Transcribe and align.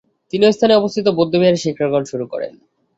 তিনি 0.33 0.43
ঐ 0.45 0.53
স্থানে 0.53 0.73
অবস্থিত 0.75 1.05
বৌদ্ধবিহারে 1.17 1.63
শিক্ষাগ্রহণ 1.63 2.03
শুরু 2.11 2.25
করেন। 2.27 2.53